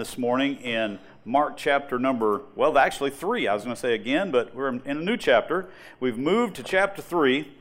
[0.00, 4.30] this morning in Mark chapter number, well, actually three, I was going to say again,
[4.30, 5.68] but we're in a new chapter.
[6.00, 7.52] We've moved to chapter three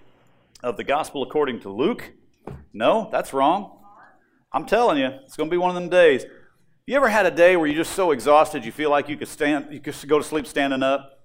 [0.64, 2.14] of the Gospel according to Luke.
[2.72, 3.78] No, that's wrong.
[4.54, 6.24] I'm telling you, it's going to be one of them days.
[6.88, 9.28] You ever had a day where you're just so exhausted you feel like you could
[9.28, 11.20] stand, you could go to sleep standing up?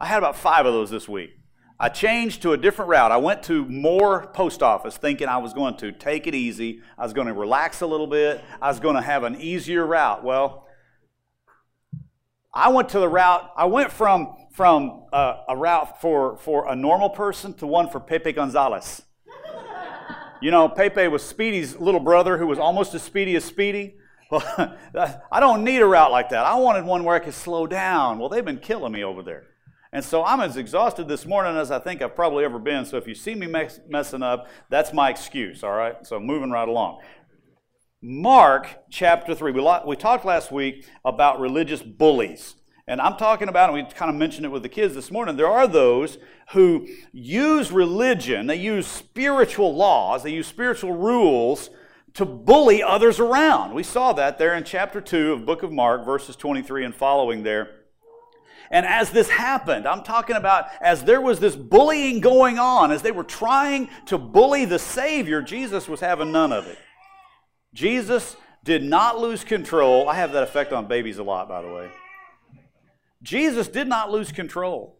[0.00, 1.38] I had about five of those this week.
[1.78, 3.12] I changed to a different route.
[3.12, 6.80] I went to Moore post office thinking I was going to take it easy.
[6.96, 8.42] I was going to relax a little bit.
[8.62, 10.24] I was going to have an easier route.
[10.24, 10.66] Well,
[12.54, 16.74] I went to the route, I went from, from uh, a route for, for a
[16.74, 19.02] normal person to one for Pepe Gonzalez.
[20.40, 23.96] you know, Pepe was Speedy's little brother who was almost as speedy as Speedy.
[24.30, 24.42] Well,
[25.30, 26.46] I don't need a route like that.
[26.46, 28.18] I wanted one where I could slow down.
[28.18, 29.44] Well, they've been killing me over there.
[29.96, 32.84] And so I'm as exhausted this morning as I think I've probably ever been.
[32.84, 36.06] So if you see me mess, messing up, that's my excuse, all right?
[36.06, 37.00] So moving right along.
[38.02, 39.52] Mark chapter 3.
[39.52, 42.56] We, we talked last week about religious bullies.
[42.86, 45.38] And I'm talking about, and we kind of mentioned it with the kids this morning,
[45.38, 46.18] there are those
[46.50, 51.70] who use religion, they use spiritual laws, they use spiritual rules
[52.12, 53.72] to bully others around.
[53.72, 57.44] We saw that there in chapter 2 of book of Mark, verses 23 and following
[57.44, 57.85] there.
[58.70, 63.02] And as this happened, I'm talking about as there was this bullying going on, as
[63.02, 66.78] they were trying to bully the Savior, Jesus was having none of it.
[67.74, 70.08] Jesus did not lose control.
[70.08, 71.88] I have that effect on babies a lot, by the way.
[73.22, 74.95] Jesus did not lose control.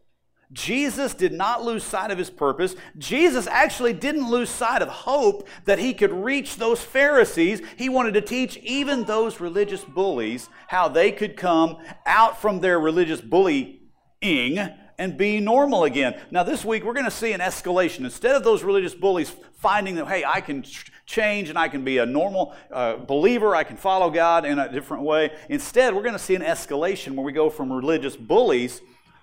[0.52, 2.76] Jesus did not lose sight of his purpose.
[2.98, 7.60] Jesus actually didn't lose sight of hope that he could reach those Pharisees.
[7.76, 12.78] He wanted to teach even those religious bullies how they could come out from their
[12.78, 13.80] religious bullying
[14.22, 16.18] and be normal again.
[16.30, 18.00] Now, this week we're going to see an escalation.
[18.04, 20.64] Instead of those religious bullies finding that, hey, I can
[21.06, 24.70] change and I can be a normal uh, believer, I can follow God in a
[24.70, 28.80] different way, instead, we're going to see an escalation where we go from religious bullies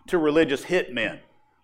[0.08, 1.20] to religious hitmen.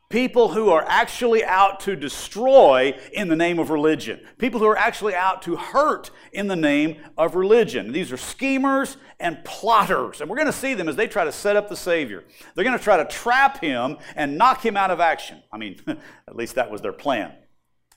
[0.10, 4.20] People who are actually out to destroy in the name of religion.
[4.40, 7.92] People who are actually out to hurt in the name of religion.
[7.92, 10.20] These are schemers and plotters.
[10.20, 12.24] And we're going to see them as they try to set up the Savior.
[12.56, 15.44] They're going to try to trap him and knock him out of action.
[15.54, 15.80] I mean,
[16.28, 17.34] at least that was their plan.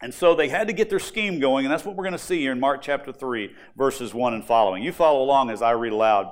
[0.03, 2.19] And so they had to get their scheme going, and that's what we're going to
[2.19, 4.83] see here in Mark chapter 3, verses 1 and following.
[4.83, 6.31] You follow along as I read aloud.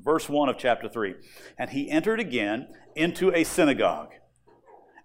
[0.00, 1.14] Verse 1 of chapter 3.
[1.58, 4.12] And he entered again into a synagogue.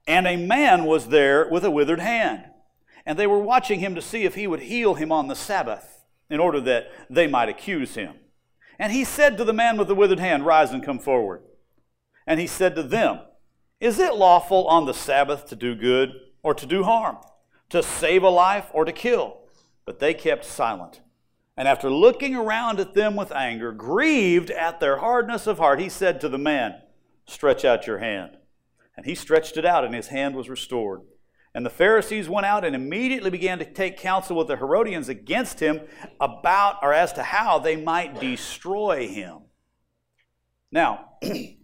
[0.07, 2.45] And a man was there with a withered hand.
[3.05, 6.05] And they were watching him to see if he would heal him on the Sabbath,
[6.29, 8.15] in order that they might accuse him.
[8.79, 11.41] And he said to the man with the withered hand, Rise and come forward.
[12.25, 13.21] And he said to them,
[13.79, 16.11] Is it lawful on the Sabbath to do good
[16.43, 17.17] or to do harm,
[17.69, 19.39] to save a life or to kill?
[19.85, 21.01] But they kept silent.
[21.55, 25.89] And after looking around at them with anger, grieved at their hardness of heart, he
[25.89, 26.75] said to the man,
[27.27, 28.37] Stretch out your hand.
[28.95, 31.01] And he stretched it out, and his hand was restored.
[31.53, 35.59] And the Pharisees went out and immediately began to take counsel with the Herodians against
[35.59, 35.81] him
[36.19, 39.39] about or as to how they might destroy him.
[40.71, 41.13] Now,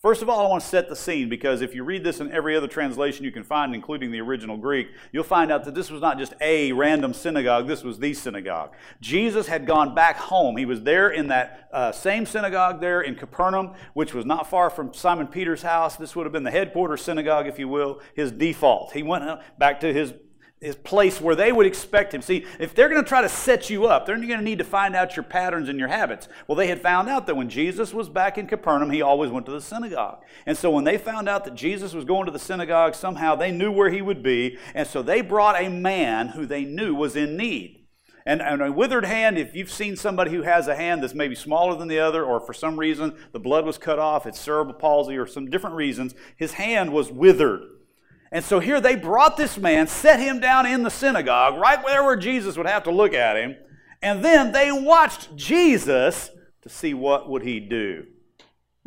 [0.00, 2.30] First of all, I want to set the scene because if you read this in
[2.30, 5.90] every other translation you can find, including the original Greek, you'll find out that this
[5.90, 8.74] was not just a random synagogue, this was the synagogue.
[9.00, 10.56] Jesus had gone back home.
[10.56, 14.70] He was there in that uh, same synagogue there in Capernaum, which was not far
[14.70, 15.96] from Simon Peter's house.
[15.96, 18.92] This would have been the headquarters synagogue, if you will, his default.
[18.92, 19.24] He went
[19.58, 20.14] back to his
[20.60, 22.20] his place where they would expect him.
[22.20, 24.64] See, if they're going to try to set you up, they're going to need to
[24.64, 26.28] find out your patterns and your habits.
[26.46, 29.46] Well, they had found out that when Jesus was back in Capernaum, he always went
[29.46, 30.22] to the synagogue.
[30.46, 33.52] And so when they found out that Jesus was going to the synagogue, somehow they
[33.52, 34.58] knew where he would be.
[34.74, 37.86] And so they brought a man who they knew was in need.
[38.26, 41.34] And, and a withered hand, if you've seen somebody who has a hand that's maybe
[41.34, 44.74] smaller than the other, or for some reason the blood was cut off, it's cerebral
[44.74, 47.62] palsy, or some different reasons, his hand was withered.
[48.30, 52.14] And so here they brought this man, set him down in the synagogue, right where
[52.16, 53.56] Jesus would have to look at him,
[54.02, 56.30] and then they watched Jesus
[56.62, 58.06] to see what would he do.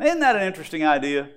[0.00, 1.28] Isn't that an interesting idea?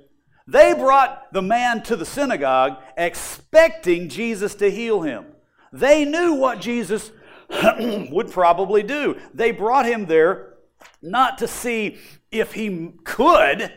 [0.48, 5.26] They brought the man to the synagogue expecting Jesus to heal him.
[5.74, 7.12] They knew what Jesus
[7.80, 9.20] would probably do.
[9.34, 10.54] They brought him there
[11.02, 11.98] not to see
[12.32, 13.74] if he could,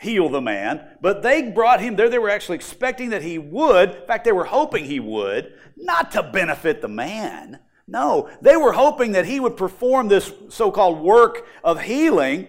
[0.00, 2.08] heal the man, but they brought him there.
[2.08, 3.90] They were actually expecting that he would.
[3.90, 7.60] In fact, they were hoping he would, not to benefit the man.
[7.86, 12.48] No, they were hoping that he would perform this so called work of healing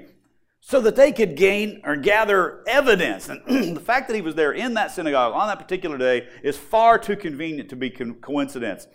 [0.62, 3.28] so that they could gain or gather evidence.
[3.28, 3.42] And
[3.76, 7.00] the fact that he was there in that synagogue on that particular day is far
[7.00, 8.88] too convenient to be coincidence.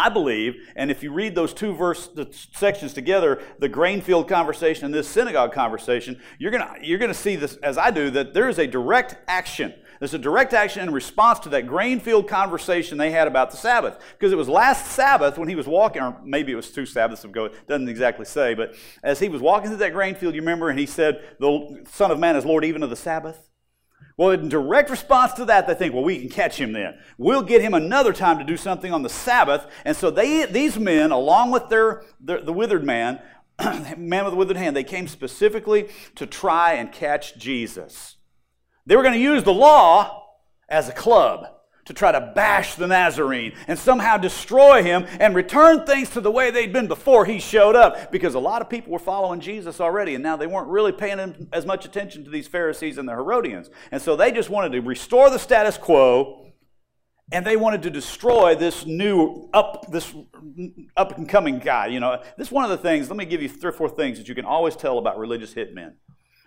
[0.00, 2.08] I believe, and if you read those two verse
[2.52, 7.36] sections together, the grain field conversation and this synagogue conversation, you're gonna you're gonna see
[7.36, 9.74] this as I do that there is a direct action.
[9.98, 13.58] There's a direct action in response to that grain field conversation they had about the
[13.58, 13.98] Sabbath.
[14.18, 17.22] Because it was last Sabbath when he was walking, or maybe it was two Sabbaths
[17.22, 20.40] ago, it doesn't exactly say, but as he was walking through that grain field, you
[20.40, 23.49] remember, and he said, The Son of Man is Lord even of the Sabbath.
[24.16, 26.98] Well, in direct response to that, they think, well, we can catch him then.
[27.16, 29.66] We'll get him another time to do something on the Sabbath.
[29.84, 33.20] And so they, these men, along with their, their the withered man,
[33.96, 38.16] man with the withered hand, they came specifically to try and catch Jesus.
[38.86, 40.26] They were going to use the law
[40.68, 41.46] as a club
[41.86, 46.30] to try to bash the Nazarene and somehow destroy him and return things to the
[46.30, 49.80] way they'd been before he showed up because a lot of people were following Jesus
[49.80, 53.12] already and now they weren't really paying as much attention to these Pharisees and the
[53.12, 53.70] Herodians.
[53.90, 56.40] And so they just wanted to restore the status quo
[57.32, 60.12] and they wanted to destroy this new up this
[60.96, 62.20] up and coming guy, you know.
[62.36, 64.28] This is one of the things, let me give you three or four things that
[64.28, 65.92] you can always tell about religious hitmen.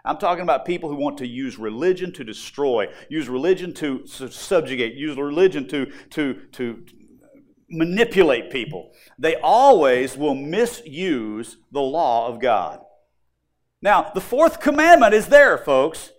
[0.06, 4.96] I'm talking about people who want to use religion to destroy, use religion to subjugate,
[4.96, 6.86] use religion to, to, to
[7.70, 8.92] manipulate people.
[9.18, 12.82] They always will misuse the law of God.
[13.82, 16.13] Now, the fourth commandment is there, folks.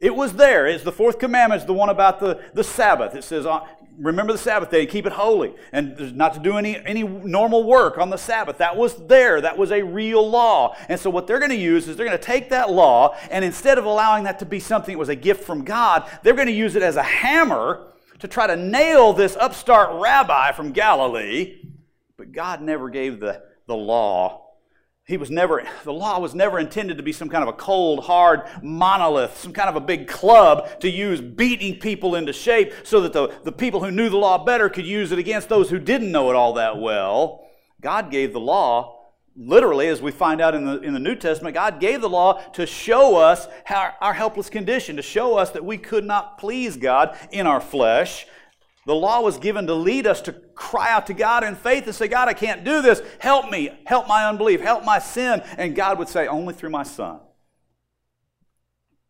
[0.00, 0.66] It was there.
[0.66, 3.14] It's the fourth commandment, is the one about the, the Sabbath.
[3.14, 3.60] It says, uh,
[3.98, 7.98] remember the Sabbath day, keep it holy, and not to do any, any normal work
[7.98, 8.58] on the Sabbath.
[8.58, 9.42] That was there.
[9.42, 10.74] That was a real law.
[10.88, 13.44] And so what they're going to use is they're going to take that law, and
[13.44, 16.46] instead of allowing that to be something that was a gift from God, they're going
[16.48, 17.86] to use it as a hammer
[18.20, 21.58] to try to nail this upstart rabbi from Galilee.
[22.16, 24.49] But God never gave the, the law
[25.06, 28.04] he was never, the law was never intended to be some kind of a cold,
[28.04, 33.00] hard monolith, some kind of a big club to use beating people into shape so
[33.00, 35.78] that the, the people who knew the law better could use it against those who
[35.78, 37.44] didn't know it all that well.
[37.80, 39.00] God gave the law,
[39.34, 42.34] literally, as we find out in the, in the New Testament, God gave the law
[42.52, 46.76] to show us how, our helpless condition, to show us that we could not please
[46.76, 48.26] God in our flesh,
[48.90, 51.94] the law was given to lead us to cry out to God in faith and
[51.94, 53.00] say, God, I can't do this.
[53.20, 53.70] Help me.
[53.86, 54.60] Help my unbelief.
[54.60, 55.44] Help my sin.
[55.56, 57.20] And God would say, Only through my Son.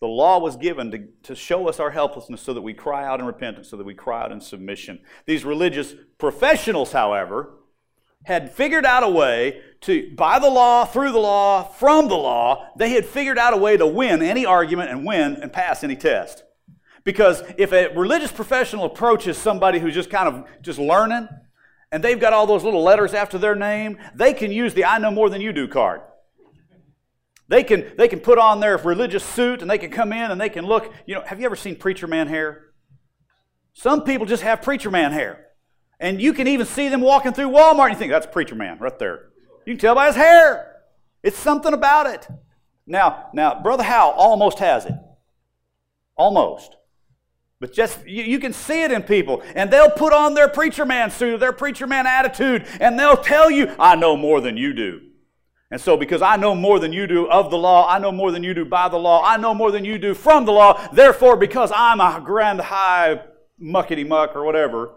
[0.01, 3.21] The law was given to, to show us our helplessness so that we cry out
[3.21, 5.01] in repentance, so that we cry out in submission.
[5.25, 7.55] These religious professionals, however,
[8.25, 12.69] had figured out a way to, by the law, through the law, from the law,
[12.77, 15.97] they had figured out a way to win any argument and win and pass any
[15.97, 16.45] test.
[17.05, 21.29] Because if a religious professional approaches somebody who's just kind of just learning,
[21.93, 24.99] and they've got all those little letters after their name, they can use the I
[24.99, 26.03] know more than you do card.
[27.49, 30.41] They can, they can put on their religious suit and they can come in and
[30.41, 30.93] they can look.
[31.05, 32.67] You know, have you ever seen preacher man hair?
[33.73, 35.47] Some people just have preacher man hair.
[35.99, 38.79] And you can even see them walking through Walmart and you think, that's preacher man
[38.79, 39.31] right there.
[39.67, 40.81] You can tell by his hair.
[41.25, 42.29] It's something about it.
[42.87, 44.95] Now, now, Brother Howell almost has it.
[46.17, 46.77] Almost.
[47.61, 49.43] But just, you, you, can see it in people.
[49.55, 53.51] And they'll put on their preacher man suit, their preacher man attitude, and they'll tell
[53.51, 55.03] you, I know more than you do.
[55.71, 58.33] And so, because I know more than you do of the law, I know more
[58.33, 60.89] than you do by the law, I know more than you do from the law,
[60.93, 63.23] therefore, because I'm a grand high
[63.63, 64.95] muckety muck or whatever,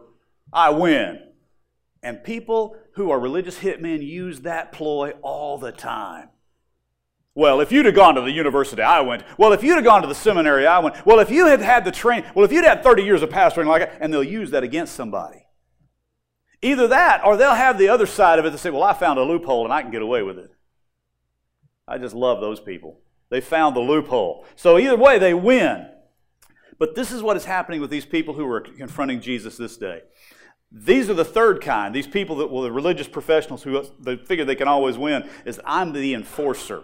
[0.51, 1.20] I win.
[2.01, 6.29] And people who are religious hitmen use that ploy all the time.
[7.36, 10.02] Well, if you'd have gone to the university I went, well, if you'd have gone
[10.04, 12.66] to the seminary I went, well, if you had had the training, well, if you'd
[12.66, 15.46] had 30 years of pastoring like that, and they'll use that against somebody.
[16.62, 19.20] Either that, or they'll have the other side of it to say, well, I found
[19.20, 20.52] a loophole and I can get away with it.
[21.88, 23.02] I just love those people.
[23.30, 24.46] They found the loophole.
[24.56, 25.88] So either way, they win.
[26.78, 30.02] But this is what is happening with these people who are confronting Jesus this day.
[30.72, 31.94] These are the third kind.
[31.94, 35.60] These people that, well, the religious professionals who they figure they can always win, is
[35.66, 36.84] I'm the enforcer.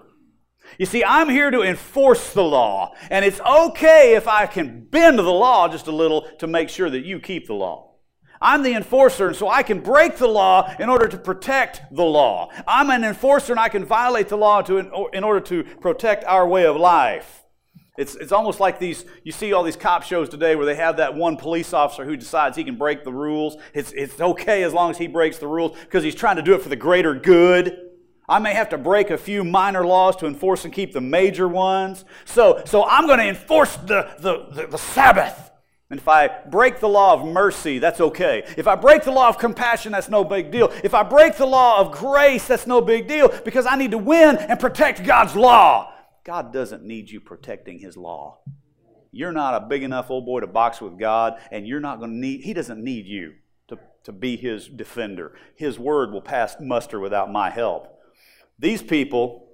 [0.78, 5.20] You see, I'm here to enforce the law, and it's okay if I can bend
[5.20, 7.88] the law just a little to make sure that you keep the law.
[8.42, 12.06] I'm the enforcer, and so I can break the law in order to protect the
[12.06, 12.50] law.
[12.66, 16.48] I'm an enforcer, and I can violate the law to, in order to protect our
[16.48, 17.44] way of life.
[17.98, 20.98] It's, it's almost like these, you see all these cop shows today where they have
[20.98, 23.58] that one police officer who decides he can break the rules.
[23.74, 26.54] It's, it's okay as long as he breaks the rules because he's trying to do
[26.54, 27.89] it for the greater good.
[28.30, 31.48] I may have to break a few minor laws to enforce and keep the major
[31.48, 32.06] ones.
[32.26, 35.52] So, so I'm going to enforce the, the, the, the Sabbath.
[35.90, 38.44] And if I break the law of mercy, that's okay.
[38.56, 40.72] If I break the law of compassion, that's no big deal.
[40.84, 43.98] If I break the law of grace, that's no big deal because I need to
[43.98, 45.92] win and protect God's law.
[46.24, 48.38] God doesn't need you protecting His law.
[49.12, 52.12] You're not a big enough old boy to box with God, and you're not going
[52.12, 53.34] to need, He doesn't need you.
[53.70, 55.34] to, to be his defender.
[55.56, 57.99] His word will pass muster without my help.
[58.60, 59.48] These people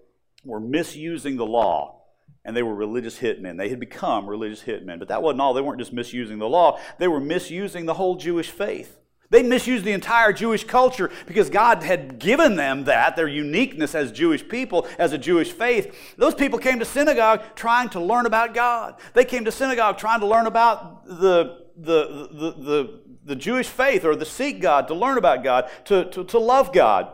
[0.43, 2.01] were misusing the law
[2.43, 3.57] and they were religious hitmen.
[3.57, 4.99] They had become religious hitmen.
[4.99, 5.53] But that wasn't all.
[5.53, 8.97] They weren't just misusing the law, they were misusing the whole Jewish faith.
[9.31, 14.11] They misused the entire Jewish culture because God had given them that, their uniqueness as
[14.11, 16.13] Jewish people, as a Jewish faith.
[16.15, 18.95] Those people came to synagogue trying to learn about God.
[19.13, 24.05] They came to synagogue trying to learn about the, the, the, the, the Jewish faith
[24.05, 27.11] or to seek God, to learn about God, to, to, to love God.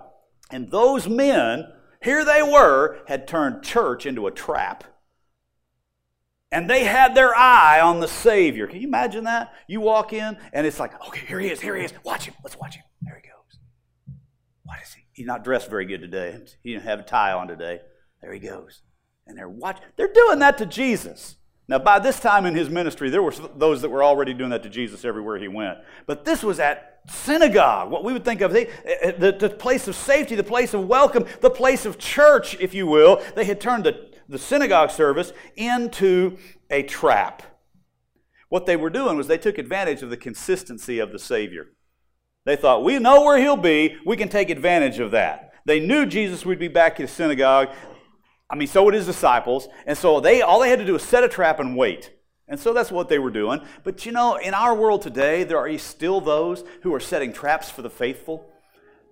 [0.52, 1.72] And those men,
[2.02, 4.84] here they were, had turned church into a trap.
[6.52, 8.68] And they had their eye on the Savior.
[8.68, 9.54] Can you imagine that?
[9.68, 11.94] You walk in and it's like, okay, here he is, here he is.
[12.04, 12.34] Watch him.
[12.44, 12.84] Let's watch him.
[13.02, 13.60] There he goes.
[14.64, 15.06] What is he?
[15.14, 16.38] He's not dressed very good today.
[16.62, 17.80] He didn't have a tie on today.
[18.22, 18.82] There he goes.
[19.26, 19.84] And they're watching.
[19.96, 21.38] They're doing that to Jesus.
[21.72, 24.62] Now, by this time in his ministry, there were those that were already doing that
[24.64, 25.80] to Jesus everywhere he went.
[26.06, 29.50] But this was at synagogue, what we would think of the, eh, eh, the, the
[29.50, 33.24] place of safety, the place of welcome, the place of church, if you will.
[33.36, 36.38] They had turned the the synagogue service into
[36.70, 37.44] a trap.
[38.50, 41.68] What they were doing was they took advantage of the consistency of the Savior.
[42.46, 45.54] They thought, we know where he'll be, we can take advantage of that.
[45.66, 47.70] They knew Jesus would be back in the synagogue.
[48.52, 49.68] I mean, so would his disciples.
[49.86, 52.12] And so they all they had to do was set a trap and wait.
[52.48, 53.62] And so that's what they were doing.
[53.86, 57.72] But you know, in our world today, there are still those who are setting traps
[57.72, 58.52] for the faithful.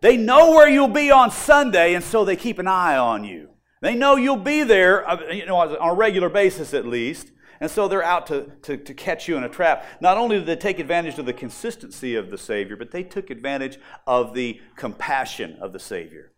[0.01, 3.49] They know where you'll be on Sunday, and so they keep an eye on you.
[3.81, 7.31] They know you'll be there, uh, you know, on a regular basis at least.
[7.61, 9.85] And so they're out to, to, to, catch you in a trap.
[9.99, 13.29] Not only did they take advantage of the consistency of the Savior, but they took
[13.29, 13.77] advantage
[14.07, 16.31] of the compassion of the Savior.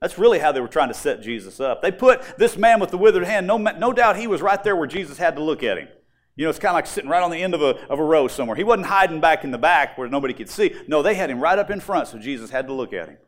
[0.00, 1.82] That's really how they were trying to set Jesus up.
[1.82, 4.76] They put this man with the withered hand, no, no doubt he was right there
[4.76, 5.88] where Jesus had to look at him.
[6.36, 8.04] You know, it's kind of like sitting right on the end of a, of a
[8.04, 8.56] row somewhere.
[8.56, 10.72] He wasn't hiding back in the back where nobody could see.
[10.86, 13.18] No, they had him right up in front, so Jesus had to look at him.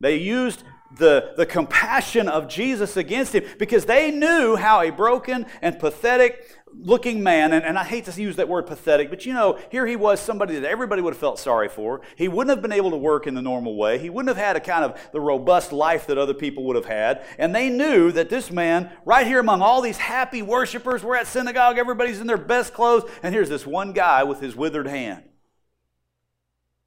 [0.00, 0.64] They used
[0.98, 6.58] the, the compassion of Jesus against him because they knew how a broken and pathetic
[6.74, 9.86] looking man, and, and I hate to use that word pathetic, but you know, here
[9.86, 12.00] he was somebody that everybody would have felt sorry for.
[12.16, 13.98] He wouldn't have been able to work in the normal way.
[13.98, 16.86] He wouldn't have had a kind of the robust life that other people would have
[16.86, 17.24] had.
[17.38, 21.26] And they knew that this man, right here among all these happy worshipers, we're at
[21.26, 25.24] synagogue, everybody's in their best clothes, and here's this one guy with his withered hand.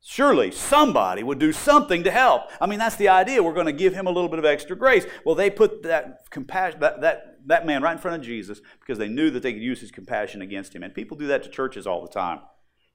[0.07, 2.43] Surely somebody would do something to help.
[2.61, 3.41] I mean, that's the idea.
[3.41, 5.03] We're going to give him a little bit of extra grace.
[5.25, 8.97] Well, they put that compassion, that, that, that man right in front of Jesus because
[8.97, 10.83] they knew that they could use his compassion against him.
[10.83, 12.39] And people do that to churches all the time.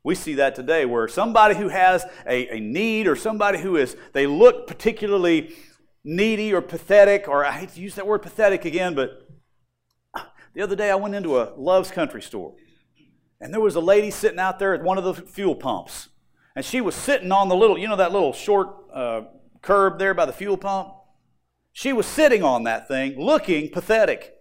[0.03, 3.97] We see that today where somebody who has a, a need or somebody who is,
[4.13, 5.55] they look particularly
[6.05, 9.29] needy or pathetic, or I hate to use that word pathetic again, but
[10.55, 12.55] the other day I went into a Love's Country store
[13.41, 16.09] and there was a lady sitting out there at one of the fuel pumps.
[16.55, 19.23] And she was sitting on the little, you know, that little short uh,
[19.63, 20.93] curb there by the fuel pump?
[21.73, 24.35] She was sitting on that thing looking pathetic.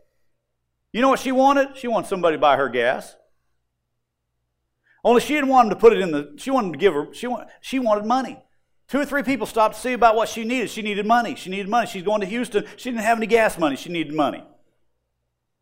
[0.92, 1.78] You know what she wanted?
[1.78, 3.16] She wanted somebody to buy her gas.
[5.04, 7.14] Only she didn't want them to put it in the, she wanted to give her,
[7.14, 8.42] she, want, she wanted money.
[8.88, 10.70] Two or three people stopped to see about what she needed.
[10.70, 11.36] She needed money.
[11.36, 11.88] She needed money.
[11.88, 12.66] She's going to Houston.
[12.76, 13.76] She didn't have any gas money.
[13.76, 14.44] She needed money.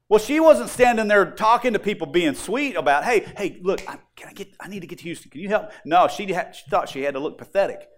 [0.09, 3.99] Well, she wasn't standing there talking to people, being sweet about, hey, hey, look, I,
[4.15, 4.47] can I get?
[4.61, 5.29] I need to get to Houston.
[5.29, 5.71] Can you help?
[5.83, 7.89] No, she, she thought she had to look pathetic.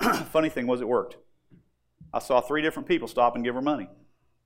[0.30, 1.16] Funny thing was, it worked.
[2.14, 3.88] I saw three different people stop and give her money.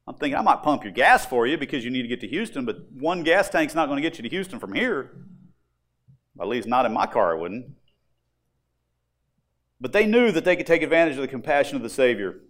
[0.07, 2.29] I'm thinking I might pump your gas for you because you need to get to
[2.29, 5.11] Houston, but one gas tank's not going to get you to Houston from here.
[6.41, 7.67] At least not in my car, it wouldn't.
[9.81, 12.41] But they knew that they could take advantage of the compassion of the Savior.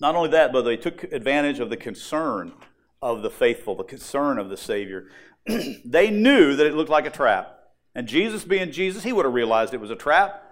[0.00, 2.52] Not only that, but they took advantage of the concern
[3.00, 5.08] of the faithful, the concern of the Savior.
[5.46, 7.58] they knew that it looked like a trap.
[7.94, 10.42] And Jesus, being Jesus, he would have realized it was a trap.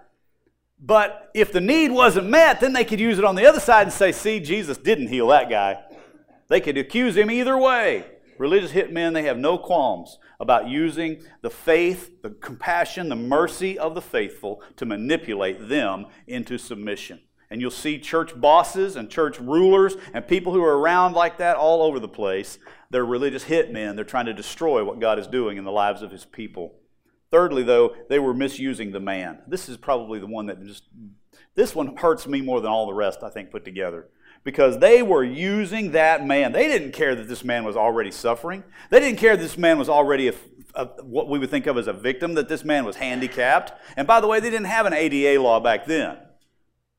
[0.79, 3.83] But if the need wasn't met, then they could use it on the other side
[3.83, 5.83] and say, see, Jesus didn't heal that guy.
[6.47, 8.05] They could accuse him either way.
[8.37, 13.95] Religious hitmen, they have no qualms about using the faith, the compassion, the mercy of
[13.95, 17.21] the faithful to manipulate them into submission.
[17.49, 21.55] And you'll see church bosses and church rulers and people who are around like that
[21.55, 22.57] all over the place.
[22.89, 23.95] They're religious hitmen.
[23.95, 26.73] They're trying to destroy what God is doing in the lives of his people.
[27.29, 29.39] Thirdly, though, they were misusing the man.
[29.47, 30.83] This is probably the one that just,
[31.55, 34.07] this one hurts me more than all the rest, I think, put together.
[34.43, 36.51] Because they were using that man.
[36.51, 38.63] They didn't care that this man was already suffering.
[38.89, 40.33] They didn't care that this man was already a,
[40.75, 43.71] a, what we would think of as a victim, that this man was handicapped.
[43.95, 46.17] And by the way, they didn't have an ADA law back then.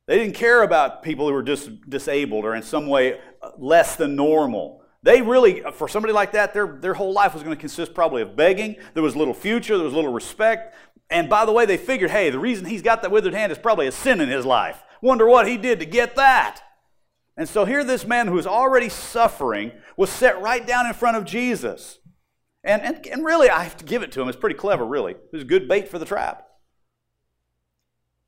[0.06, 3.96] They didn't care about people who were dis- disabled or in some way uh, less
[3.96, 4.82] than normal.
[5.02, 8.22] They really, for somebody like that, their, their whole life was going to consist probably
[8.22, 8.76] of begging.
[8.94, 10.74] There was little future, there was little respect.
[11.10, 13.58] And by the way, they figured, hey, the reason he's got that withered hand is
[13.58, 14.82] probably a sin in his life.
[15.02, 16.62] Wonder what he did to get that.
[17.36, 21.16] And so here, this man who was already suffering was set right down in front
[21.16, 21.98] of Jesus.
[22.62, 24.28] And, and, and really, I have to give it to him.
[24.28, 25.12] It's pretty clever, really.
[25.12, 26.46] It was good bait for the trap.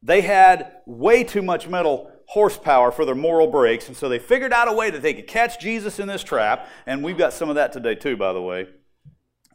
[0.03, 4.53] They had way too much mental horsepower for their moral brakes, and so they figured
[4.53, 6.69] out a way that they could catch Jesus in this trap.
[6.85, 8.67] And we've got some of that today, too, by the way.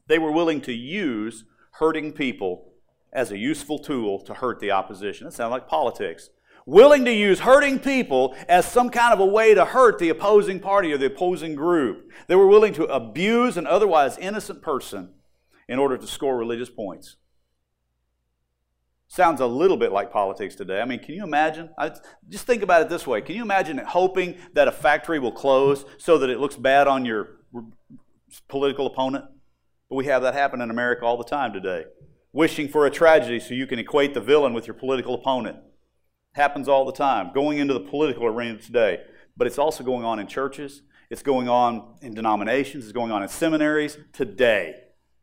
[0.07, 2.73] They were willing to use hurting people
[3.13, 5.27] as a useful tool to hurt the opposition.
[5.27, 6.29] It sounds like politics
[6.65, 10.59] willing to use hurting people as some kind of a way to hurt the opposing
[10.59, 12.09] party or the opposing group.
[12.27, 15.13] They were willing to abuse an otherwise innocent person
[15.67, 17.17] in order to score religious points.
[19.07, 20.79] Sounds a little bit like politics today.
[20.79, 21.69] I mean, can you imagine?
[21.77, 21.91] I,
[22.29, 23.21] just think about it this way.
[23.21, 27.03] Can you imagine hoping that a factory will close so that it looks bad on
[27.03, 27.41] your
[28.47, 29.25] political opponent?
[29.89, 31.83] But we have that happen in America all the time today.
[32.31, 35.57] Wishing for a tragedy so you can equate the villain with your political opponent.
[36.33, 39.01] Happens all the time, going into the political arena today.
[39.35, 43.23] But it's also going on in churches, it's going on in denominations, it's going on
[43.23, 44.75] in seminaries today,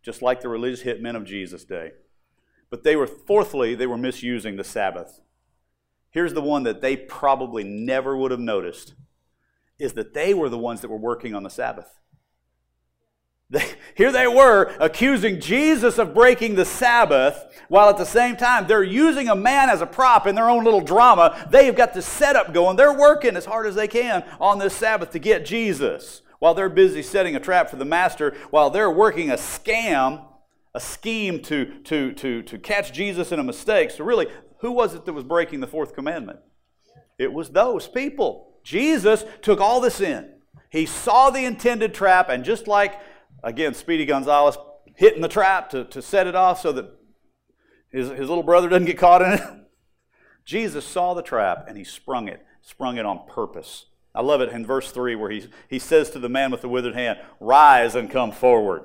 [0.03, 1.93] just like the religious hitmen of Jesus' day.
[2.71, 5.21] But they were, fourthly, they were misusing the Sabbath.
[6.11, 8.95] Here's the one that they probably never would have noticed
[9.79, 12.01] is that they were the ones that were working on the Sabbath.
[13.95, 18.83] Here they were accusing Jesus of breaking the Sabbath, while at the same time they're
[18.83, 21.49] using a man as a prop in their own little drama.
[21.51, 22.77] They've got the setup going.
[22.77, 26.69] They're working as hard as they can on this Sabbath to get Jesus, while they're
[26.69, 30.27] busy setting a trap for the master, while they're working a scam,
[30.75, 33.91] a scheme to, to, to, to catch Jesus in a mistake.
[33.91, 34.27] So, really,
[34.59, 36.41] who was it that was breaking the fourth commandment?
[37.19, 38.59] It was those people.
[38.63, 40.35] Jesus took all this in.
[40.71, 43.01] He saw the intended trap, and just like
[43.43, 44.59] Again, Speedy Gonzales
[44.95, 46.91] hitting the trap to, to set it off so that
[47.91, 49.41] his, his little brother doesn't get caught in it.
[50.45, 53.87] Jesus saw the trap and he sprung it, sprung it on purpose.
[54.15, 56.69] I love it in verse 3 where he, he says to the man with the
[56.69, 58.83] withered hand, Rise and come forward.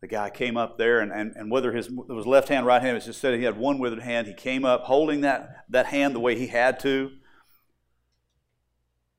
[0.00, 2.82] The guy came up there, and, and, and whether his it was left hand, right
[2.82, 4.26] hand, it just said he had one withered hand.
[4.26, 7.10] He came up holding that, that hand the way he had to.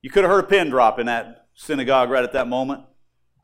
[0.03, 2.83] You could have heard a pin drop in that synagogue right at that moment.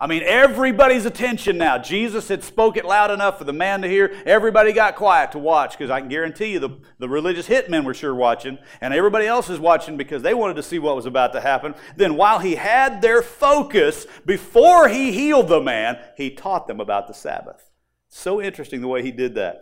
[0.01, 1.77] I mean, everybody's attention now.
[1.77, 4.11] Jesus had spoke it loud enough for the man to hear.
[4.25, 7.93] Everybody got quiet to watch because I can guarantee you the, the religious hitmen were
[7.93, 11.33] sure watching, and everybody else is watching because they wanted to see what was about
[11.33, 11.75] to happen.
[11.95, 17.07] Then, while he had their focus, before he healed the man, he taught them about
[17.07, 17.69] the Sabbath.
[18.09, 19.61] So interesting the way he did that.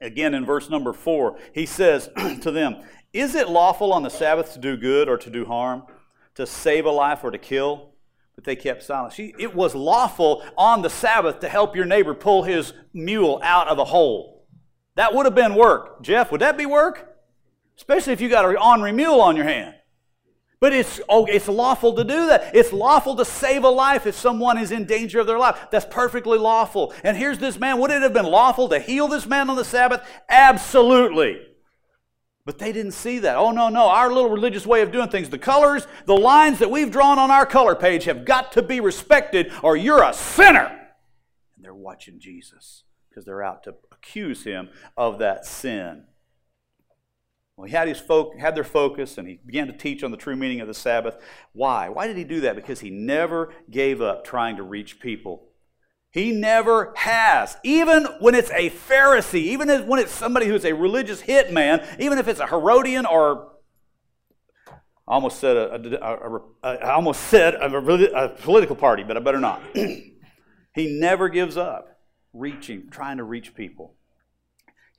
[0.00, 2.08] Again, in verse number four, he says
[2.42, 2.76] to them,
[3.12, 5.82] Is it lawful on the Sabbath to do good or to do harm,
[6.36, 7.91] to save a life or to kill?
[8.34, 9.18] But they kept silent.
[9.18, 13.78] It was lawful on the Sabbath to help your neighbor pull his mule out of
[13.78, 14.46] a hole.
[14.94, 16.02] That would have been work.
[16.02, 17.16] Jeff, would that be work?
[17.76, 19.74] Especially if you got an ornery mule on your hand.
[20.60, 22.54] But it's, oh, it's lawful to do that.
[22.54, 25.58] It's lawful to save a life if someone is in danger of their life.
[25.72, 26.94] That's perfectly lawful.
[27.02, 27.80] And here's this man.
[27.80, 30.06] Would it have been lawful to heal this man on the Sabbath?
[30.28, 31.40] Absolutely.
[32.44, 33.36] But they didn't see that.
[33.36, 33.88] Oh, no, no.
[33.88, 37.30] Our little religious way of doing things, the colors, the lines that we've drawn on
[37.30, 40.66] our color page have got to be respected or you're a sinner.
[41.54, 46.04] And they're watching Jesus because they're out to accuse him of that sin.
[47.56, 50.16] Well, he had, his fo- had their focus and he began to teach on the
[50.16, 51.18] true meaning of the Sabbath.
[51.52, 51.90] Why?
[51.90, 52.56] Why did he do that?
[52.56, 55.51] Because he never gave up trying to reach people
[56.12, 57.56] he never has.
[57.62, 62.28] Even when it's a Pharisee, even when it's somebody who's a religious hitman, even if
[62.28, 63.52] it's a Herodian or
[65.08, 69.60] I almost said a, a, almost said a, political party, but I better not.
[69.74, 71.98] he never gives up
[72.32, 73.96] reaching, trying to reach people.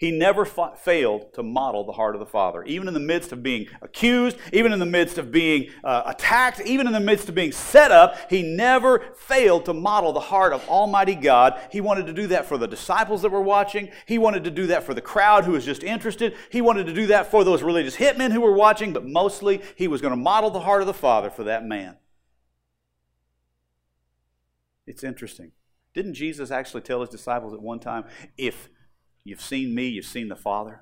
[0.03, 2.61] He never fa- failed to model the heart of the Father.
[2.65, 6.59] Even in the midst of being accused, even in the midst of being uh, attacked,
[6.59, 10.51] even in the midst of being set up, he never failed to model the heart
[10.51, 11.57] of Almighty God.
[11.71, 13.91] He wanted to do that for the disciples that were watching.
[14.05, 16.35] He wanted to do that for the crowd who was just interested.
[16.49, 19.87] He wanted to do that for those religious hitmen who were watching, but mostly he
[19.87, 21.95] was going to model the heart of the Father for that man.
[24.85, 25.53] It's interesting.
[25.93, 28.03] Didn't Jesus actually tell his disciples at one time,
[28.37, 28.67] if
[29.23, 30.81] You've seen me, you've seen the Father.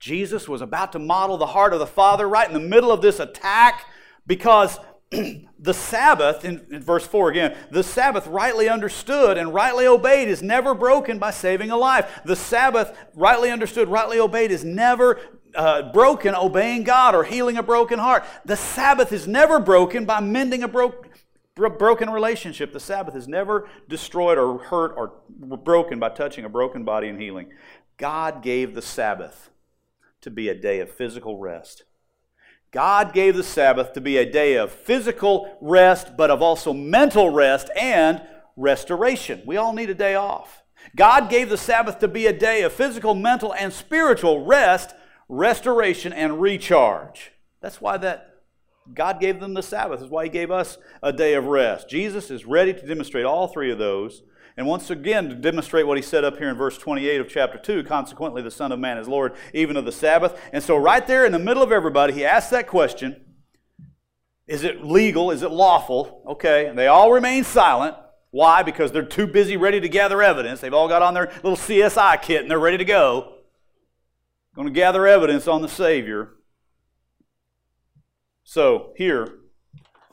[0.00, 3.02] Jesus was about to model the heart of the Father right in the middle of
[3.02, 3.86] this attack
[4.26, 4.78] because
[5.10, 10.42] the Sabbath, in, in, verse 4 again, the Sabbath rightly understood and rightly obeyed is
[10.42, 12.20] never broken by saving a life.
[12.24, 15.20] The Sabbath, rightly understood, rightly obeyed, is never
[15.54, 18.24] uh, broken obeying God or healing a broken heart.
[18.44, 21.10] The Sabbath is never broken by mending a broken
[21.54, 22.72] broken relationship.
[22.72, 27.20] The Sabbath is never destroyed or hurt or broken by touching a broken body and
[27.20, 27.50] healing.
[27.96, 29.50] God gave the Sabbath
[30.20, 31.84] to be a day of physical rest.
[32.72, 37.30] God gave the Sabbath to be a day of physical rest, but of also mental
[37.30, 38.20] rest and
[38.56, 39.42] restoration.
[39.46, 40.64] We all need a day off.
[40.96, 44.94] God gave the Sabbath to be a day of physical, mental, and spiritual rest,
[45.28, 47.30] restoration, and recharge.
[47.60, 48.33] That's why that
[48.92, 50.00] God gave them the Sabbath.
[50.00, 51.88] That's why He gave us a day of rest.
[51.88, 54.22] Jesus is ready to demonstrate all three of those.
[54.56, 57.58] And once again, to demonstrate what he said up here in verse 28 of chapter
[57.58, 60.40] 2, consequently, the Son of Man is Lord even of the Sabbath.
[60.52, 63.20] And so, right there in the middle of everybody, he asks that question
[64.46, 65.30] Is it legal?
[65.32, 66.22] Is it lawful?
[66.28, 66.66] Okay.
[66.66, 67.96] And they all remain silent.
[68.30, 68.62] Why?
[68.62, 70.60] Because they're too busy ready to gather evidence.
[70.60, 73.34] They've all got on their little CSI kit and they're ready to go.
[74.56, 76.30] Going to gather evidence on the Savior.
[78.44, 79.38] So, here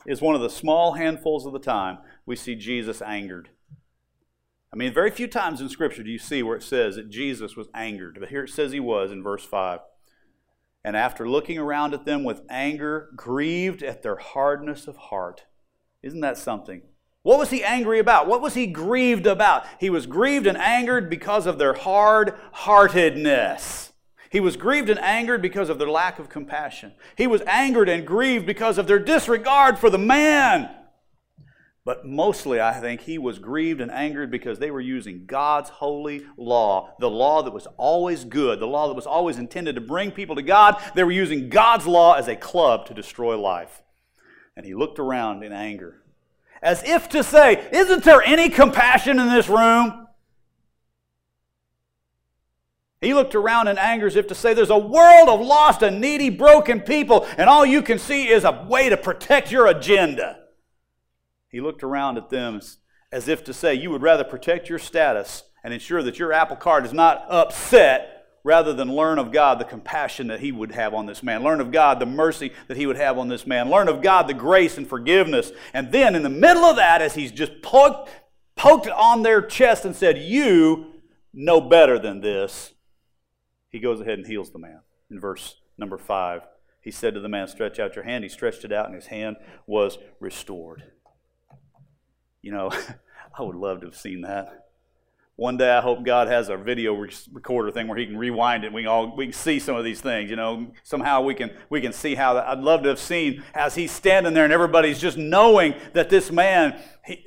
[0.06, 3.50] is one of the small handfuls of the time we see Jesus angered.
[4.72, 7.56] I mean, very few times in Scripture do you see where it says that Jesus
[7.56, 9.80] was angered, but here it says he was in verse 5.
[10.82, 15.44] And after looking around at them with anger, grieved at their hardness of heart.
[16.02, 16.82] Isn't that something?
[17.22, 18.26] What was he angry about?
[18.26, 19.64] What was he grieved about?
[19.78, 23.91] He was grieved and angered because of their hard heartedness.
[24.32, 26.94] He was grieved and angered because of their lack of compassion.
[27.18, 30.70] He was angered and grieved because of their disregard for the man.
[31.84, 36.24] But mostly, I think he was grieved and angered because they were using God's holy
[36.38, 40.10] law, the law that was always good, the law that was always intended to bring
[40.10, 40.82] people to God.
[40.94, 43.82] They were using God's law as a club to destroy life.
[44.56, 46.02] And he looked around in anger,
[46.62, 50.02] as if to say, Isn't there any compassion in this room?
[53.02, 56.00] He looked around in anger as if to say, There's a world of lost and
[56.00, 60.38] needy, broken people, and all you can see is a way to protect your agenda.
[61.48, 62.60] He looked around at them
[63.10, 66.56] as if to say, You would rather protect your status and ensure that your apple
[66.56, 70.94] cart is not upset rather than learn of God the compassion that He would have
[70.94, 71.42] on this man.
[71.42, 73.68] Learn of God the mercy that He would have on this man.
[73.68, 75.50] Learn of God the grace and forgiveness.
[75.74, 78.10] And then in the middle of that, as He's just poked,
[78.54, 80.86] poked on their chest and said, You
[81.32, 82.72] know better than this,
[83.72, 84.80] He goes ahead and heals the man
[85.10, 86.42] in verse number five.
[86.82, 88.22] He said to the man, Stretch out your hand.
[88.22, 90.84] He stretched it out, and his hand was restored.
[92.42, 92.70] You know,
[93.38, 94.58] I would love to have seen that.
[95.36, 96.94] One day, I hope God has a video
[97.32, 98.66] recorder thing where He can rewind it.
[98.66, 100.28] And we all we can see some of these things.
[100.28, 102.34] You know, somehow we can we can see how.
[102.34, 106.10] That, I'd love to have seen as He's standing there and everybody's just knowing that
[106.10, 107.24] this man, he,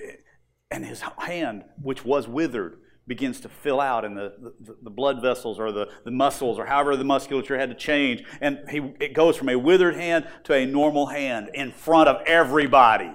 [0.69, 5.21] and his hand, which was withered, begins to fill out and the, the, the, blood
[5.21, 8.23] vessels or the, the muscles or however the musculature had to change.
[8.41, 12.21] And he, it goes from a withered hand to a normal hand in front of
[12.25, 13.11] everybody.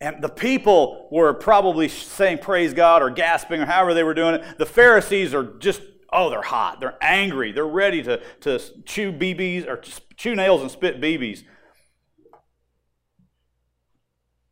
[0.00, 4.36] And the people were probably saying praise God or gasping or however they were doing
[4.36, 4.58] it.
[4.58, 6.80] The Pharisees are just, oh, they're hot.
[6.80, 7.52] They're angry.
[7.52, 9.82] They're ready to, to chew BBs or
[10.16, 11.42] chew nails and spit BBs.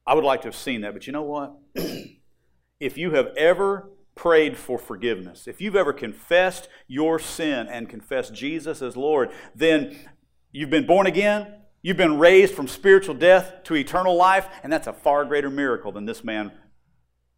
[0.06, 1.54] I would like to have seen that, but you know what?
[2.80, 8.34] if you have ever prayed for forgiveness, if you've ever confessed your sin and confessed
[8.34, 9.96] Jesus as Lord, then
[10.52, 14.88] you've been born again, You've been raised from spiritual death to eternal life, and that's
[14.88, 16.52] a far greater miracle than this man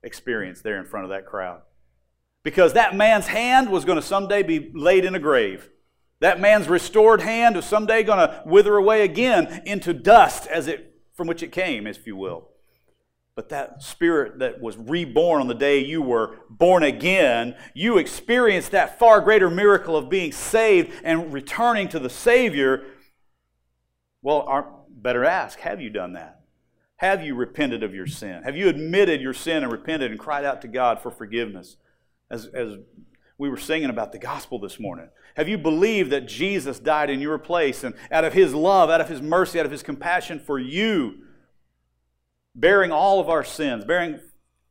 [0.03, 1.61] experienced there in front of that crowd.
[2.43, 5.69] Because that man's hand was going to someday be laid in a grave.
[6.21, 10.95] That man's restored hand is someday going to wither away again into dust as it
[11.15, 12.49] from which it came, if you will.
[13.41, 18.73] But that spirit that was reborn on the day you were born again, you experienced
[18.73, 22.85] that far greater miracle of being saved and returning to the Savior
[24.21, 26.43] well, our, better ask have you done that?
[26.97, 28.43] Have you repented of your sin?
[28.43, 31.79] Have you admitted your sin and repented and cried out to God for forgiveness?
[32.31, 32.75] As, as
[33.39, 35.09] we were singing about the gospel this morning.
[35.35, 39.01] Have you believed that Jesus died in your place and out of his love, out
[39.01, 41.23] of his mercy, out of his compassion for you,
[42.55, 44.21] bearing all of our sins, bearing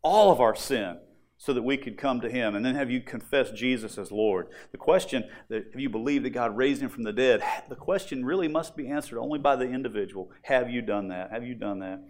[0.01, 0.99] all of our sin,
[1.37, 2.55] so that we could come to him?
[2.55, 4.47] And then have you confessed Jesus as Lord?
[4.71, 7.41] The question that have you believed that God raised him from the dead?
[7.69, 10.31] The question really must be answered only by the individual.
[10.43, 11.31] Have you done that?
[11.31, 12.01] Have you done that?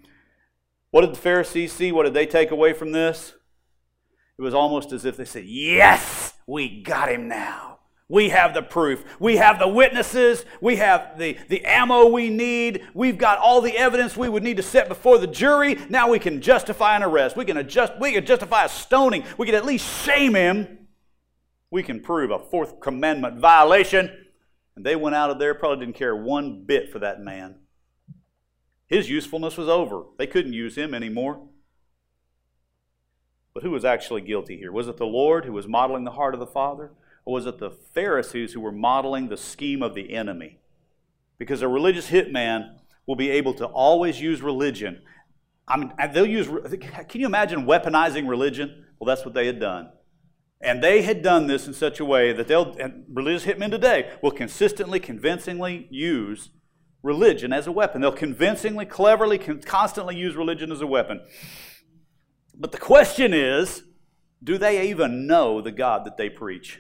[0.92, 1.92] What did the Pharisees see?
[1.92, 3.36] What did they take away from this?
[4.38, 7.79] It was almost as if they said, Yes, we got him now.
[8.12, 9.06] We have the proof.
[9.20, 10.44] We have the witnesses.
[10.62, 12.88] We have the, the ammo we need.
[12.96, 15.78] We've got all the evidence we would need to set before the jury.
[15.90, 17.38] Now we can justify an arrest.
[17.38, 19.24] We can, adjust, we can justify a stoning.
[19.38, 20.88] We can at least shame him.
[21.70, 24.26] We can prove a fourth commandment violation.
[24.76, 27.58] And they went out of there, probably didn't care one bit for that man.
[28.88, 30.06] His usefulness was over.
[30.18, 31.48] They couldn't use him anymore.
[33.54, 34.72] But who was actually guilty here?
[34.72, 36.92] Was it the Lord who was modeling the heart of the Father?
[37.30, 40.58] Or was it the Pharisees who were modeling the scheme of the enemy?
[41.38, 45.04] Because a religious hitman will be able to always use religion.
[45.68, 48.84] I mean, they'll use, can you imagine weaponizing religion?
[48.98, 49.92] Well, that's what they had done.
[50.60, 52.76] And they had done this in such a way that they'll,
[53.08, 56.50] religious hitmen today will consistently, convincingly use
[57.04, 58.02] religion as a weapon.
[58.02, 61.22] They'll convincingly, cleverly, constantly use religion as a weapon.
[62.56, 63.84] But the question is
[64.44, 66.80] do they even know the God that they preach?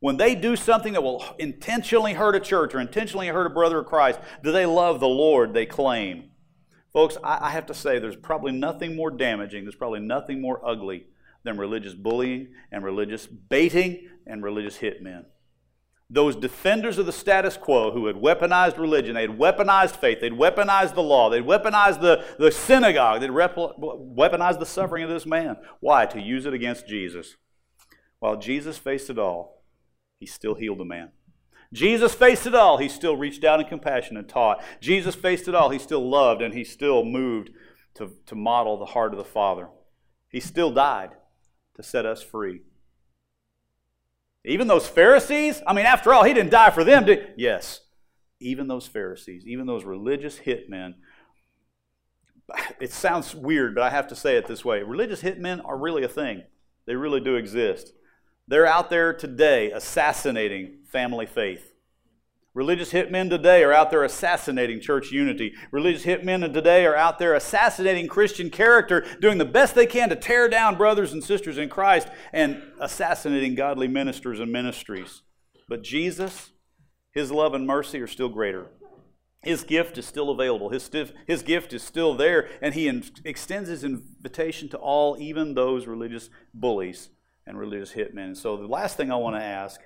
[0.00, 3.78] When they do something that will intentionally hurt a church or intentionally hurt a brother
[3.78, 6.30] of Christ, do they love the Lord they claim?
[6.92, 11.06] Folks, I, have to say there's probably nothing more damaging, there's probably nothing more ugly
[11.44, 15.24] than religious bullying and religious baiting and religious hitmen.
[16.10, 20.32] Those defenders of the status quo who had weaponized religion, they had weaponized faith, they'd
[20.32, 25.26] weaponized the law, they'd weaponized the, the synagogue, they'd rep- weaponized the suffering of this
[25.26, 25.58] man.
[25.80, 26.06] Why?
[26.06, 27.36] To use it against Jesus.
[28.20, 29.57] While Jesus faced it all,
[30.18, 31.10] he still healed a man.
[31.72, 32.78] Jesus faced it all.
[32.78, 34.62] He still reached out in compassion and taught.
[34.80, 35.68] Jesus faced it all.
[35.68, 37.50] He still loved and he still moved
[37.94, 39.68] to, to model the heart of the Father.
[40.30, 41.10] He still died
[41.74, 42.62] to set us free.
[44.44, 47.80] Even those Pharisees, I mean, after all, he didn't die for them, did Yes.
[48.40, 50.94] Even those Pharisees, even those religious hitmen,
[52.80, 54.82] it sounds weird, but I have to say it this way.
[54.82, 56.44] Religious hitmen are really a thing.
[56.86, 57.92] They really do exist.
[58.48, 61.74] They're out there today assassinating family faith.
[62.54, 65.52] Religious hitmen today are out there assassinating church unity.
[65.70, 70.16] Religious hitmen today are out there assassinating Christian character, doing the best they can to
[70.16, 75.22] tear down brothers and sisters in Christ and assassinating godly ministers and ministries.
[75.68, 76.50] But Jesus,
[77.12, 78.68] His love and mercy are still greater.
[79.42, 80.70] His gift is still available.
[80.70, 80.90] His,
[81.26, 85.86] his gift is still there, and He in, extends His invitation to all, even those
[85.86, 87.10] religious bullies
[87.48, 88.36] and religious hitmen.
[88.36, 89.80] So, the last thing I want to ask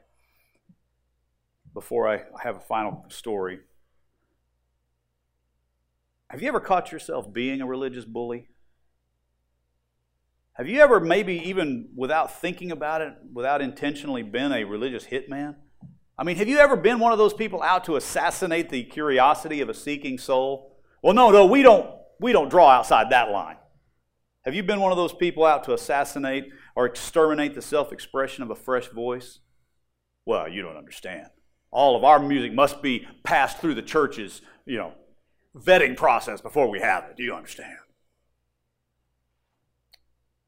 [1.73, 3.61] before I have a final story.
[6.29, 8.49] Have you ever caught yourself being a religious bully?
[10.55, 15.57] Have you ever, maybe even without thinking about it, without intentionally been a religious hitman?
[16.19, 19.61] I mean, have you ever been one of those people out to assassinate the curiosity
[19.61, 20.77] of a seeking soul?
[21.03, 21.89] Well, no, no, we don't,
[22.21, 23.57] we don't draw outside that line.
[24.45, 28.43] Have you been one of those people out to assassinate or exterminate the self expression
[28.43, 29.41] of a fresh voice?
[30.25, 31.29] Well, you don't understand
[31.73, 34.93] all of our music must be passed through the church's, you know,
[35.57, 37.17] vetting process before we have it.
[37.17, 37.77] Do you understand?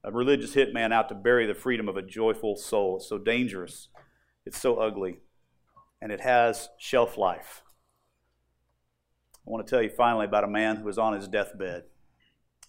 [0.04, 2.98] A religious hitman out to bury the freedom of a joyful soul.
[2.98, 3.88] It's so dangerous.
[4.44, 5.20] It's so ugly.
[6.02, 7.62] And it has shelf life.
[9.46, 11.84] I want to tell you finally about a man who was on his deathbed.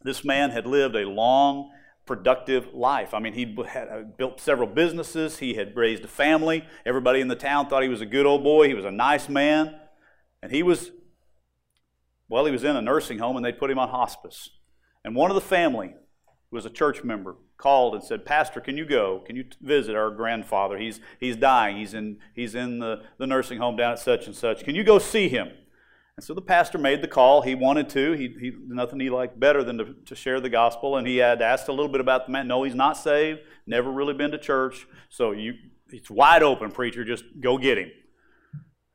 [0.01, 1.71] This man had lived a long,
[2.05, 3.13] productive life.
[3.13, 6.65] I mean, he had uh, built several businesses, he had raised a family.
[6.85, 9.27] Everybody in the town thought he was a good old boy, he was a nice
[9.27, 9.75] man.
[10.41, 10.91] And he was,
[12.29, 14.51] well, he was in a nursing home and they put him on hospice.
[15.03, 15.95] And one of the family,
[16.49, 19.23] who was a church member, called and said, Pastor, can you go?
[19.25, 20.77] Can you visit our grandfather?
[20.77, 21.77] He's, he's dying.
[21.77, 24.63] He's in, he's in the, the nursing home down at such and such.
[24.63, 25.49] Can you go see him?
[26.17, 27.41] And so the pastor made the call.
[27.41, 28.13] He wanted to.
[28.13, 30.95] He, he nothing he liked better than to, to, share the gospel.
[30.95, 32.47] And he had asked a little bit about the man.
[32.47, 33.41] No, he's not saved.
[33.67, 34.87] Never really been to church.
[35.09, 35.55] So you,
[35.89, 37.03] it's wide open, preacher.
[37.03, 37.91] Just go get him.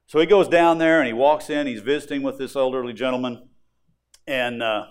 [0.07, 1.67] So he goes down there and he walks in.
[1.67, 3.49] He's visiting with this elderly gentleman.
[4.27, 4.87] And uh,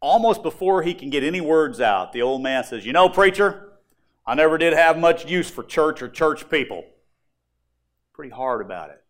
[0.00, 3.78] almost before he can get any words out, the old man says, "You know, preacher,
[4.26, 6.84] I never did have much use for church or church people."
[8.12, 9.01] Pretty hard about it.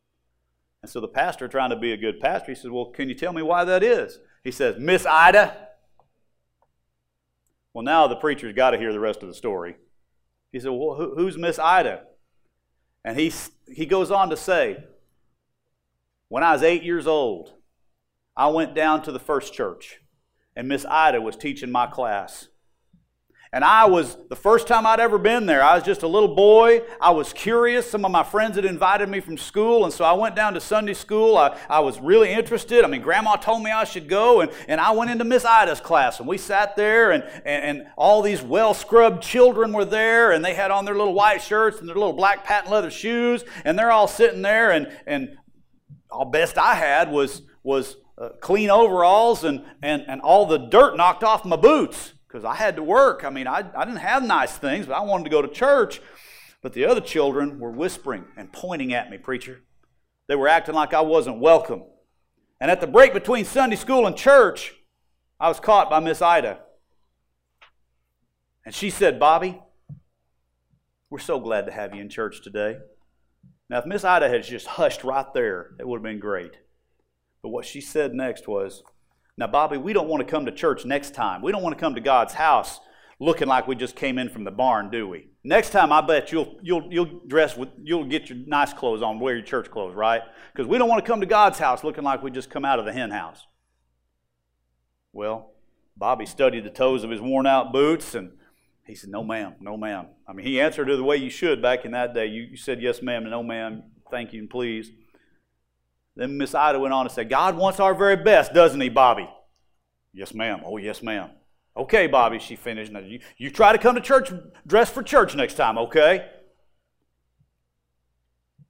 [0.83, 3.15] And so the pastor, trying to be a good pastor, he says, Well, can you
[3.15, 4.19] tell me why that is?
[4.43, 5.69] He says, Miss Ida.
[7.73, 9.77] Well, now the preacher's got to hear the rest of the story.
[10.51, 12.03] He said, Well, who's Miss Ida?
[13.05, 13.33] And he,
[13.73, 14.85] he goes on to say,
[16.29, 17.53] When I was eight years old,
[18.37, 20.01] I went down to the first church,
[20.57, 22.49] and Miss Ida was teaching my class.
[23.55, 26.35] And I was, the first time I'd ever been there, I was just a little
[26.35, 26.81] boy.
[26.99, 27.91] I was curious.
[27.91, 30.61] Some of my friends had invited me from school, and so I went down to
[30.61, 31.37] Sunday school.
[31.37, 32.83] I, I was really interested.
[32.83, 35.83] I mean, Grandma told me I should go, and, and I went into Miss Ida's
[35.83, 40.33] class, and we sat there, and, and, and all these well scrubbed children were there,
[40.33, 43.45] and they had on their little white shirts and their little black patent leather shoes,
[43.67, 45.37] and they're all sitting there, and, and
[46.11, 50.97] all best I had was, was uh, clean overalls and, and, and all the dirt
[50.97, 53.25] knocked off my boots because I had to work.
[53.25, 56.01] I mean, I, I didn't have nice things, but I wanted to go to church.
[56.63, 59.61] But the other children were whispering and pointing at me, preacher.
[60.29, 61.83] They were acting like I wasn't welcome.
[62.59, 64.73] And at the break between Sunday school and church,
[65.39, 66.61] I was caught by Miss Ida.
[68.65, 69.61] And she said, Bobby,
[71.11, 72.79] we're so glad to have you in church today.
[73.69, 76.53] Now, if Miss Ida had just hushed right there, it would have been great.
[77.43, 78.85] But what she said next was,
[79.43, 81.43] Now, Bobby, we don't want to come to church next time.
[81.43, 82.79] We don't want to come to God's house
[83.19, 85.31] looking like we just came in from the barn, do we?
[85.43, 89.19] Next time, I bet you'll you'll you'll dress with you'll get your nice clothes on,
[89.19, 90.23] wear your church clothes, right?
[90.53, 92.79] Because we don't want to come to God's house looking like we just come out
[92.79, 93.45] of the hen house.
[95.13, 95.51] Well,
[95.97, 98.31] Bobby studied the toes of his worn out boots and
[98.87, 100.07] he said, No, ma'am, no, ma'am.
[100.29, 102.27] I mean, he answered her the way you should back in that day.
[102.27, 104.93] You, you said, Yes, ma'am, and no, ma'am, thank you, and please.
[106.15, 109.29] Then Miss Ida went on to say, God wants our very best, doesn't he, Bobby?
[110.13, 110.63] Yes, ma'am.
[110.65, 111.31] Oh, yes, ma'am.
[111.77, 112.93] Okay, Bobby, she finished.
[112.93, 114.31] Now, you, you try to come to church
[114.67, 116.29] dressed for church next time, okay?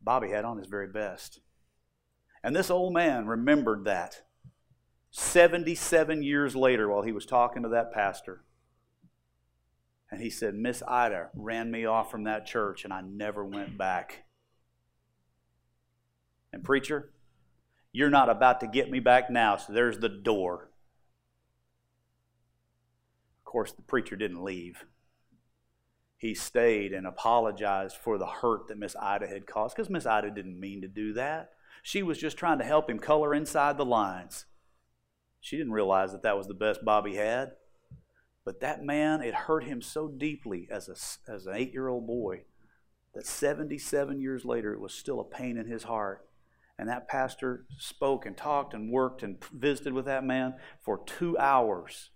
[0.01, 1.41] Bobby had on his very best.
[2.45, 4.23] And this old man remembered that
[5.11, 8.45] 77 years later while he was talking to that pastor.
[10.11, 13.79] And he said, Miss Ida ran me off from that church and I never went
[13.79, 14.25] back.
[16.53, 17.13] And, preacher,
[17.93, 20.71] you're not about to get me back now, so there's the door.
[23.41, 24.85] Of course, the preacher didn't leave.
[26.17, 30.31] He stayed and apologized for the hurt that Miss Ida had caused because Miss Ida
[30.31, 31.51] didn't mean to do that.
[31.83, 34.47] She was just trying to help him color inside the lines.
[35.41, 37.53] She didn't realize that that was the best Bobby had.
[38.45, 42.07] But that man, it hurt him so deeply as, a, as an eight year old
[42.07, 42.43] boy
[43.15, 46.25] that 77 years later, it was still a pain in his heart.
[46.79, 51.39] And that pastor spoke and talked and worked and visited with that man for two
[51.39, 52.11] hours.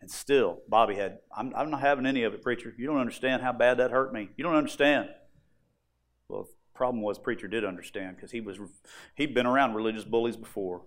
[0.00, 2.74] And still, Bobby had, I'm, I'm not having any of it, preacher.
[2.78, 4.30] You don't understand how bad that hurt me.
[4.36, 5.08] You don't understand.
[6.28, 8.58] Well, the problem was, preacher did understand because he was,
[9.14, 10.82] he'd been around religious bullies before.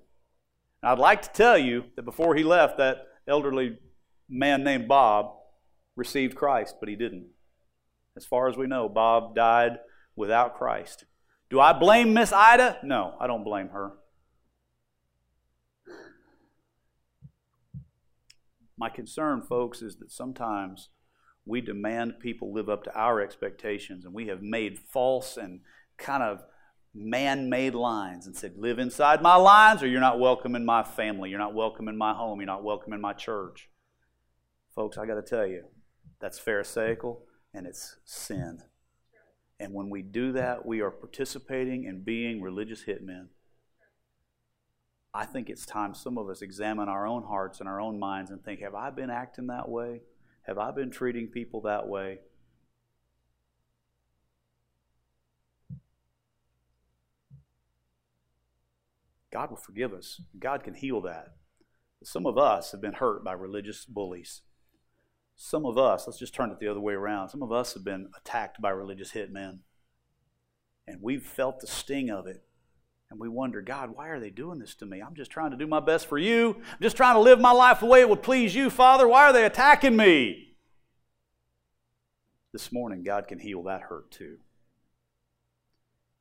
[0.81, 3.77] And I'd like to tell you that before he left, that elderly
[4.29, 5.33] man named Bob
[5.95, 7.27] received Christ, but he didn't.
[8.15, 9.79] As far as we know, Bob died
[10.15, 11.05] without Christ.
[11.49, 12.79] Do I blame Miss Ida?
[12.83, 13.93] No, I don't blame her.
[18.77, 20.89] My concern, folks, is that sometimes
[21.45, 25.61] we demand people live up to our expectations, and we have made false and
[25.97, 26.43] kind of
[26.93, 30.83] man made lines and said, Live inside my lines, or you're not welcome in my
[30.83, 33.69] family, you're not welcome in my home, you're not welcome in my church.
[34.75, 35.65] Folks, I got to tell you,
[36.19, 37.21] that's Pharisaical
[37.53, 38.59] and it's sin.
[39.59, 43.27] And when we do that, we are participating in being religious hitmen.
[45.13, 48.31] I think it's time some of us examine our own hearts and our own minds
[48.31, 50.01] and think have I been acting that way?
[50.47, 52.19] Have I been treating people that way?
[59.31, 60.21] God will forgive us.
[60.39, 61.35] God can heal that.
[62.03, 64.41] Some of us have been hurt by religious bullies.
[65.35, 67.83] Some of us, let's just turn it the other way around, some of us have
[67.83, 69.59] been attacked by religious hitmen.
[70.87, 72.43] And we've felt the sting of it.
[73.09, 74.99] And we wonder, God, why are they doing this to me?
[74.99, 76.55] I'm just trying to do my best for you.
[76.71, 79.07] I'm just trying to live my life the way it would please you, Father.
[79.07, 80.55] Why are they attacking me?
[82.51, 84.37] This morning, God can heal that hurt too.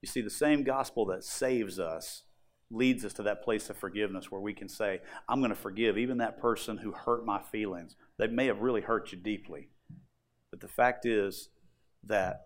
[0.02, 2.24] You see, the same gospel that saves us
[2.70, 5.98] leads us to that place of forgiveness where we can say, I'm going to forgive
[5.98, 7.96] even that person who hurt my feelings.
[8.22, 9.68] They may have really hurt you deeply.
[10.52, 11.48] But the fact is
[12.04, 12.42] that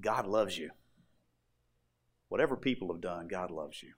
[0.00, 0.70] God loves you.
[2.28, 3.92] Whatever people have done, God loves you.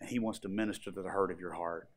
[0.00, 1.88] And He wants to minister to the hurt of your heart.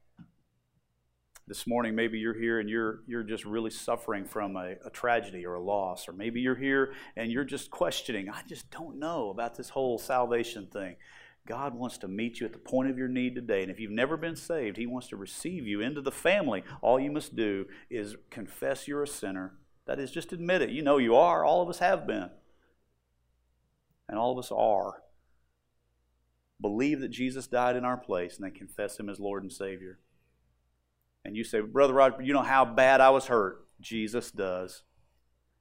[1.48, 5.48] This morning, maybe you're here and you're, you're just really suffering from a, a tragedy
[5.48, 6.08] or a loss.
[6.08, 9.98] Or maybe you're here and you're just questioning, I just don't know about this whole
[9.98, 10.96] salvation thing.
[11.48, 13.62] God wants to meet you at the point of your need today.
[13.62, 16.64] And if you've never been saved, He wants to receive you into the family.
[16.82, 19.54] All you must do is confess you're a sinner.
[19.86, 20.72] That is, just admit it.
[20.72, 21.46] You know you are.
[21.46, 22.30] All of us have been.
[24.10, 25.04] And all of us are.
[26.60, 30.00] Believe that Jesus died in our place and then confess Him as Lord and Savior.
[31.24, 33.68] And you say, Brother Roger, you know how bad I was hurt.
[33.80, 34.82] Jesus does.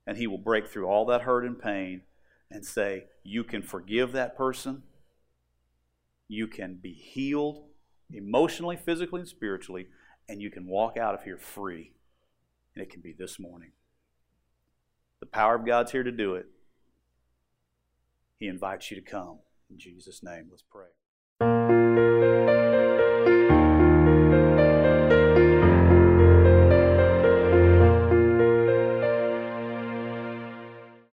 [0.07, 2.03] And He will break through all that hurt and pain
[2.51, 4.85] and say, You can forgive that person
[6.29, 7.65] you can be healed
[8.11, 9.89] emotionally, physically, and spiritually,
[10.29, 11.93] and you can walk out of here free.
[12.75, 13.73] And it can be this morning.
[15.21, 16.47] The power of God's here to do it.
[18.39, 19.39] He invites you to come.
[19.71, 20.89] In Jesus' name, let's pray.